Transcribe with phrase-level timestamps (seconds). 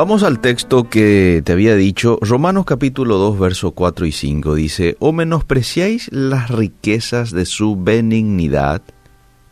[0.00, 4.96] Vamos al texto que te había dicho, Romanos capítulo 2, verso 4 y 5, dice,
[4.98, 8.80] o menospreciáis las riquezas de su benignidad,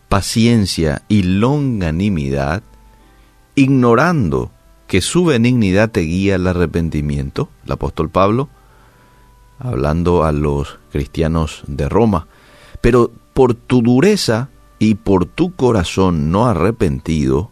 [0.08, 2.62] paciencia y longanimidad,
[3.56, 4.50] ignorando
[4.86, 8.48] que su benignidad te guía al arrepentimiento, el apóstol Pablo,
[9.58, 12.26] hablando a los cristianos de Roma,
[12.80, 17.50] pero por tu dureza y por tu corazón no arrepentido,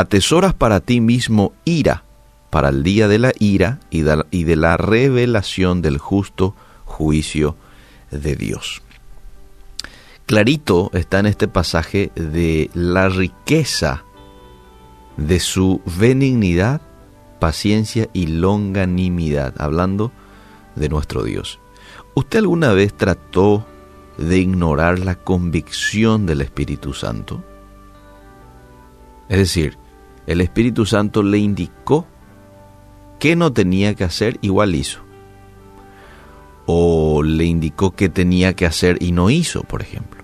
[0.00, 2.04] atesoras para ti mismo ira,
[2.50, 4.02] para el día de la ira y
[4.44, 7.56] de la revelación del justo juicio
[8.10, 8.82] de Dios.
[10.26, 14.04] Clarito está en este pasaje de la riqueza
[15.16, 16.80] de su benignidad,
[17.38, 20.12] paciencia y longanimidad, hablando
[20.76, 21.58] de nuestro Dios.
[22.14, 23.66] ¿Usted alguna vez trató
[24.16, 27.44] de ignorar la convicción del Espíritu Santo?
[29.28, 29.78] Es decir,
[30.30, 32.06] el Espíritu Santo le indicó
[33.18, 35.00] qué no tenía que hacer, igual hizo.
[36.66, 40.22] O le indicó qué tenía que hacer y no hizo, por ejemplo.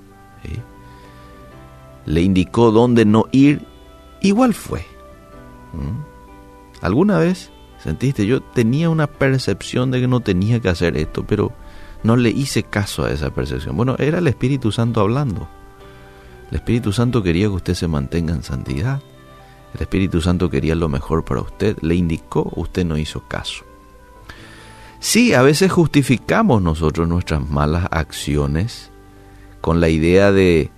[2.05, 3.67] Le indicó dónde no ir,
[4.20, 4.86] igual fue.
[5.72, 6.83] ¿Mm?
[6.83, 7.50] ¿Alguna vez
[7.83, 8.27] sentiste?
[8.27, 11.50] Yo tenía una percepción de que no tenía que hacer esto, pero
[12.05, 13.77] no le hice caso a esa percepción.
[13.77, 15.48] Bueno, era el Espíritu Santo hablando.
[16.52, 19.02] El Espíritu Santo quería que usted se mantenga en santidad.
[19.77, 23.64] El Espíritu Santo quería lo mejor para usted, le indicó, usted no hizo caso.
[25.00, 28.91] Sí, a veces justificamos nosotros nuestras malas acciones
[29.60, 30.70] con la idea de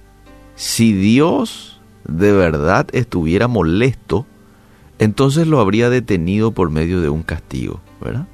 [0.56, 4.26] si Dios de verdad estuviera molesto,
[4.98, 8.26] entonces lo habría detenido por medio de un castigo, ¿verdad?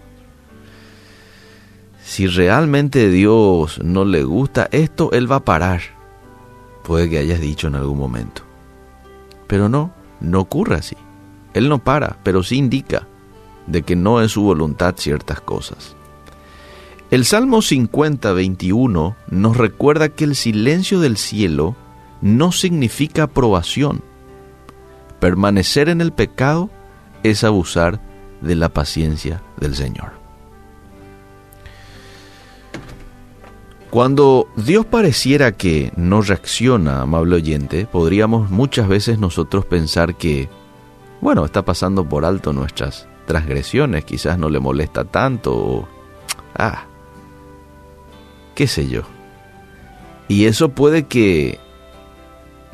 [2.02, 5.82] Si realmente Dios no le gusta esto, Él va a parar.
[6.84, 8.42] Puede que hayas dicho en algún momento.
[9.46, 9.92] Pero no,
[10.24, 10.96] no ocurre así.
[11.52, 13.06] Él no para, pero sí indica
[13.66, 15.96] de que no es su voluntad ciertas cosas.
[17.10, 21.76] El Salmo 50, 21 nos recuerda que el silencio del cielo
[22.20, 24.02] no significa aprobación.
[25.20, 26.70] Permanecer en el pecado
[27.22, 28.00] es abusar
[28.40, 30.23] de la paciencia del Señor.
[33.94, 40.48] Cuando Dios pareciera que no reacciona, amable oyente, podríamos muchas veces nosotros pensar que,
[41.20, 45.88] bueno, está pasando por alto nuestras transgresiones, quizás no le molesta tanto, o,
[46.56, 46.86] ah,
[48.56, 49.02] qué sé yo.
[50.26, 51.60] Y eso puede que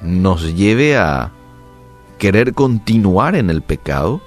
[0.00, 1.32] nos lleve a
[2.16, 4.22] querer continuar en el pecado,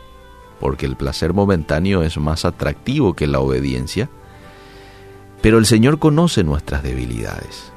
[0.59, 4.11] porque el placer momentáneo es más atractivo que la obediencia,
[5.43, 7.73] pero el Señor conoce nuestras debilidades.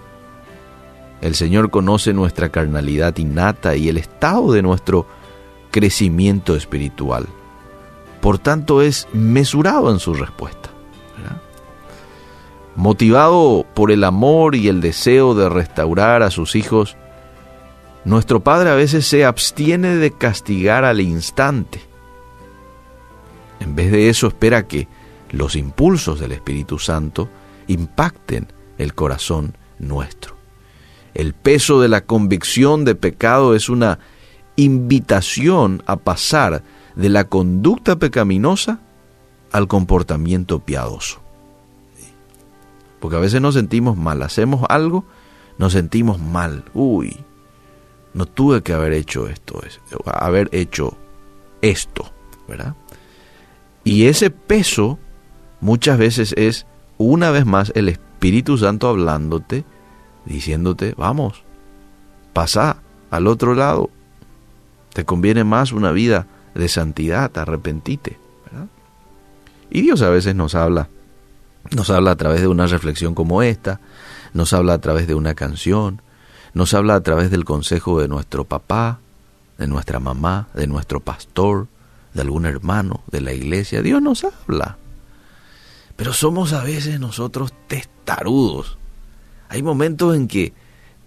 [1.21, 5.09] El Señor conoce nuestra carnalidad innata y el estado de nuestro
[5.73, 7.27] crecimiento espiritual.
[8.21, 10.71] Por tanto, es mesurado en su respuesta.
[12.77, 16.97] Motivado por el amor y el deseo de restaurar a sus hijos,
[18.05, 21.81] nuestro Padre a veces se abstiene de castigar al instante.
[23.59, 24.87] En vez de eso espera que
[25.33, 27.29] los impulsos del Espíritu Santo
[27.69, 30.37] impacten el corazón nuestro.
[31.15, 33.99] El peso de la convicción de pecado es una
[34.57, 36.63] invitación a pasar
[36.95, 38.81] de la conducta pecaminosa
[39.53, 41.21] al comportamiento piadoso.
[43.01, 45.05] Porque a veces nos sentimos mal, hacemos algo,
[45.59, 46.65] nos sentimos mal.
[46.75, 47.17] Uy,
[48.15, 49.61] no tuve que haber hecho esto,
[50.07, 50.97] haber hecho
[51.61, 52.11] esto,
[52.49, 52.75] ¿verdad?
[53.85, 54.99] Y ese peso
[55.61, 56.67] muchas veces es
[56.99, 59.65] una vez más el Espíritu Santo hablándote,
[60.25, 61.43] diciéndote, vamos,
[62.33, 62.79] pasa
[63.11, 63.91] al otro lado.
[64.93, 68.19] Te conviene más una vida de santidad, arrepentite.
[69.71, 70.89] Y Dios a veces nos habla,
[71.75, 73.81] nos habla a través de una reflexión como esta,
[74.33, 76.01] nos habla a través de una canción,
[76.55, 79.01] nos habla a través del consejo de nuestro papá,
[79.59, 81.67] de nuestra mamá, de nuestro pastor,
[82.15, 83.83] de algún hermano de la iglesia.
[83.83, 84.79] Dios nos habla.
[85.97, 88.79] Pero somos a veces nosotros testarudos.
[89.49, 90.53] Hay momentos en que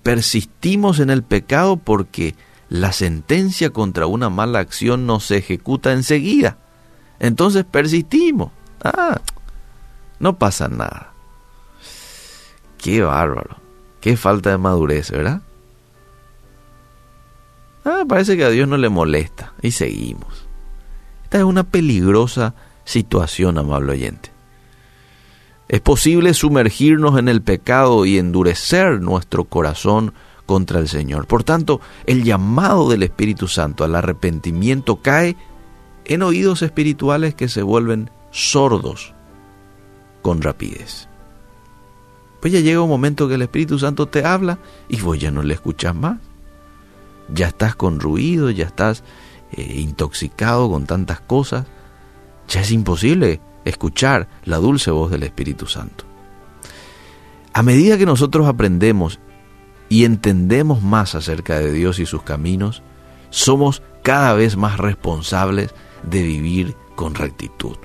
[0.03, 2.35] persistimos en el pecado porque
[2.69, 6.57] la sentencia contra una mala acción no se ejecuta enseguida.
[7.19, 8.51] Entonces persistimos.
[8.83, 9.21] Ah,
[10.19, 11.13] no pasa nada.
[12.77, 13.57] Qué bárbaro.
[14.01, 15.41] Qué falta de madurez, ¿verdad?
[17.83, 19.53] Ah, parece que a Dios no le molesta.
[19.61, 20.47] Y seguimos.
[21.23, 22.55] Esta es una peligrosa
[22.85, 24.38] situación, amable oyente.
[25.69, 30.13] Es posible sumergirnos en el pecado y endurecer nuestro corazón
[30.47, 31.27] contra el Señor.
[31.27, 35.37] Por tanto, el llamado del Espíritu Santo al arrepentimiento cae
[36.05, 39.13] en oídos espirituales que se vuelven sordos
[40.23, 41.07] con rapidez.
[42.41, 44.57] Pues ya llega un momento que el Espíritu Santo te habla
[44.87, 46.17] y vos ya no le escuchas más.
[47.31, 49.03] Ya estás con ruido, ya estás
[49.51, 51.67] eh, intoxicado con tantas cosas.
[52.47, 56.05] Ya es imposible escuchar la dulce voz del Espíritu Santo.
[57.53, 59.19] A medida que nosotros aprendemos
[59.89, 62.83] y entendemos más acerca de Dios y sus caminos,
[63.29, 65.73] somos cada vez más responsables
[66.03, 67.77] de vivir con rectitud.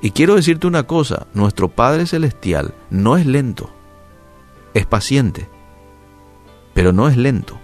[0.00, 3.70] Y quiero decirte una cosa, nuestro Padre Celestial no es lento,
[4.74, 5.48] es paciente,
[6.72, 7.58] pero no es lento.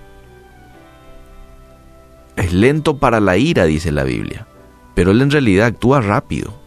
[2.37, 4.49] Es lento para la ira, dice la Biblia,
[4.95, 6.64] pero Él en realidad actúa rápido,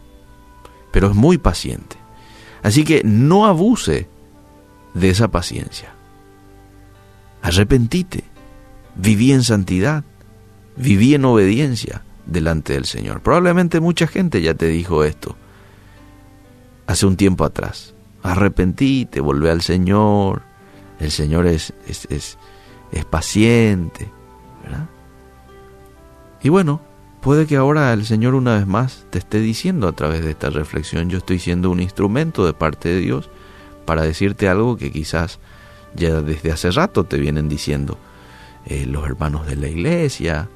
[0.92, 1.96] pero es muy paciente.
[2.62, 4.08] Así que no abuse
[4.94, 5.94] de esa paciencia.
[7.42, 8.24] Arrepentite,
[8.96, 10.04] viví en santidad,
[10.76, 13.20] viví en obediencia delante del Señor.
[13.20, 15.36] Probablemente mucha gente ya te dijo esto
[16.88, 17.94] hace un tiempo atrás.
[18.22, 20.42] Arrepentite, volvé al Señor.
[20.98, 22.36] El Señor es, es, es,
[23.04, 24.10] paciente.
[26.42, 26.80] Y bueno,
[27.20, 30.50] puede que ahora el Señor una vez más te esté diciendo a través de esta
[30.50, 33.30] reflexión, yo estoy siendo un instrumento de parte de Dios
[33.84, 35.38] para decirte algo que quizás
[35.94, 37.98] ya desde hace rato te vienen diciendo
[38.66, 40.48] eh, los hermanos de la iglesia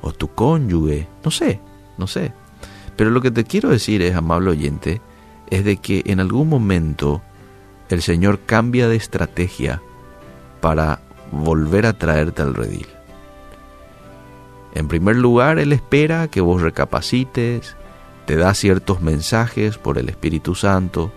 [0.00, 1.60] o tu cónyuge, no sé,
[1.98, 2.32] no sé.
[2.96, 5.00] Pero lo que te quiero decir es, amable oyente,
[5.50, 7.22] es de que en algún momento
[7.88, 9.82] el Señor cambia de estrategia
[10.60, 11.00] para
[11.32, 12.86] volver a traerte al redil.
[14.74, 17.76] En primer lugar, Él espera que vos recapacites,
[18.26, 21.12] te da ciertos mensajes por el Espíritu Santo,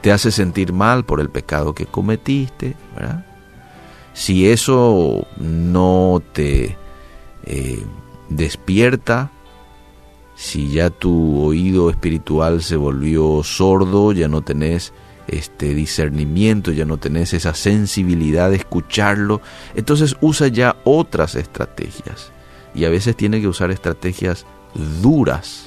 [0.00, 3.24] te hace sentir mal por el pecado que cometiste, ¿verdad?
[4.12, 6.76] Si eso no te
[7.44, 7.82] eh,
[8.28, 9.30] despierta,
[10.34, 14.92] si ya tu oído espiritual se volvió sordo, ya no tenés
[15.28, 19.40] este discernimiento, ya no tenés esa sensibilidad de escucharlo,
[19.74, 22.32] entonces usa ya otras estrategias.
[22.78, 24.46] Y a veces tiene que usar estrategias
[25.02, 25.66] duras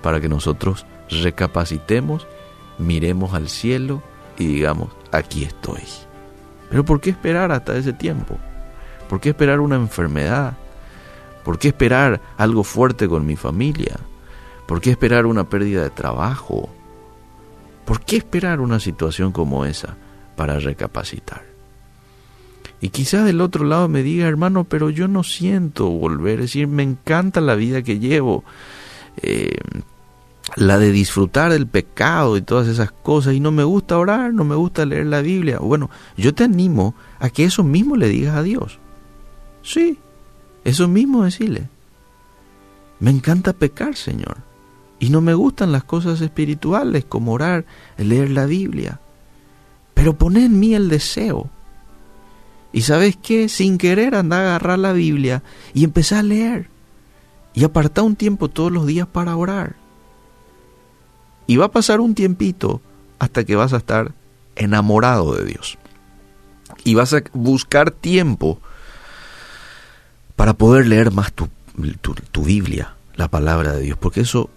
[0.00, 2.28] para que nosotros recapacitemos
[2.78, 4.00] miremos al cielo
[4.38, 5.82] y digamos, aquí estoy.
[6.70, 8.38] Pero ¿por qué esperar hasta ese tiempo?
[9.08, 10.56] ¿Por qué esperar una enfermedad?
[11.42, 13.98] ¿Por qué esperar algo fuerte con mi familia?
[14.68, 16.68] ¿Por qué esperar una pérdida de trabajo?
[17.84, 19.96] ¿Por qué esperar una situación como esa
[20.36, 21.51] para recapacitar?
[22.82, 26.66] Y quizás del otro lado me diga, hermano, pero yo no siento volver, es decir,
[26.66, 28.42] me encanta la vida que llevo.
[29.18, 29.56] Eh,
[30.56, 34.42] la de disfrutar del pecado y todas esas cosas, y no me gusta orar, no
[34.42, 35.60] me gusta leer la Biblia.
[35.60, 38.80] Bueno, yo te animo a que eso mismo le digas a Dios.
[39.62, 39.96] Sí,
[40.64, 41.68] eso mismo decirle.
[42.98, 44.38] Me encanta pecar, Señor,
[44.98, 47.64] y no me gustan las cosas espirituales como orar,
[47.96, 48.98] leer la Biblia.
[49.94, 51.48] Pero pon en mí el deseo.
[52.72, 55.42] Y sabes qué, sin querer anda a agarrar la Biblia
[55.74, 56.68] y empezar a leer.
[57.54, 59.76] Y apartar un tiempo todos los días para orar
[61.46, 62.80] y va a pasar un tiempito
[63.18, 64.12] hasta que vas a estar
[64.56, 65.78] enamorado de Dios.
[66.84, 68.60] Y vas a buscar tiempo
[70.36, 71.48] para poder leer más tu,
[72.42, 74.50] Biblia, la palabra de Dios, porque eso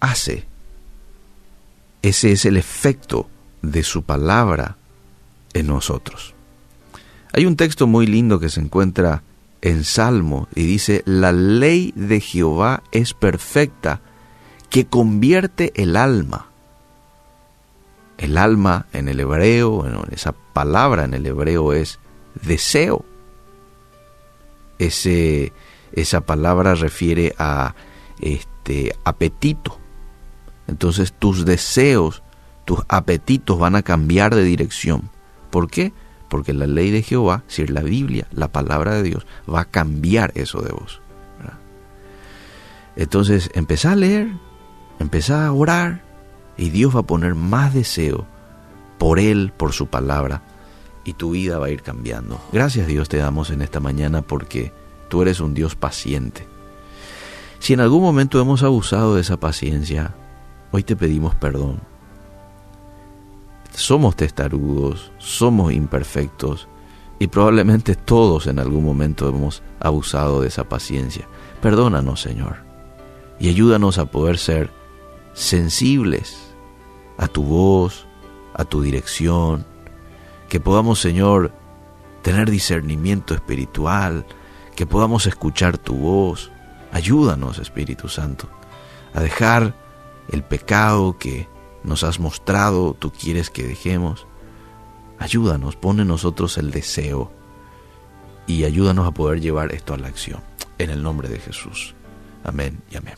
[0.00, 0.46] hace,
[2.02, 3.28] ese es el efecto
[3.62, 4.76] de su palabra
[5.54, 6.34] en nosotros.
[7.36, 9.22] Hay un texto muy lindo que se encuentra
[9.60, 14.00] en Salmo y dice, la ley de Jehová es perfecta,
[14.70, 16.46] que convierte el alma.
[18.16, 21.98] El alma en el hebreo, esa palabra en el hebreo es
[22.42, 23.04] deseo.
[24.78, 25.52] Ese,
[25.92, 27.74] esa palabra refiere a
[28.18, 29.78] este apetito.
[30.68, 32.22] Entonces tus deseos,
[32.64, 35.10] tus apetitos van a cambiar de dirección.
[35.50, 35.92] ¿Por qué?
[36.28, 39.64] Porque la ley de Jehová, si es la Biblia, la palabra de Dios, va a
[39.64, 41.00] cambiar eso de vos.
[42.96, 44.30] Entonces empezá a leer,
[44.98, 46.02] Empezá a orar
[46.56, 48.26] y Dios va a poner más deseo
[48.98, 50.42] por Él, por su palabra,
[51.04, 52.40] y tu vida va a ir cambiando.
[52.52, 54.72] Gracias Dios te damos en esta mañana porque
[55.08, 56.48] tú eres un Dios paciente.
[57.58, 60.14] Si en algún momento hemos abusado de esa paciencia,
[60.72, 61.80] hoy te pedimos perdón.
[63.76, 66.66] Somos testarudos, somos imperfectos
[67.18, 71.28] y probablemente todos en algún momento hemos abusado de esa paciencia.
[71.60, 72.56] Perdónanos, Señor,
[73.38, 74.70] y ayúdanos a poder ser
[75.34, 76.54] sensibles
[77.18, 78.06] a tu voz,
[78.54, 79.66] a tu dirección,
[80.48, 81.52] que podamos, Señor,
[82.22, 84.24] tener discernimiento espiritual,
[84.74, 86.50] que podamos escuchar tu voz.
[86.92, 88.48] Ayúdanos, Espíritu Santo,
[89.12, 89.74] a dejar
[90.30, 91.46] el pecado que
[91.84, 94.26] nos has mostrado, tú quieres que dejemos.
[95.18, 97.32] Ayúdanos, pone en nosotros el deseo
[98.46, 100.40] y ayúdanos a poder llevar esto a la acción.
[100.78, 101.94] En el nombre de Jesús.
[102.44, 103.16] Amén y amén.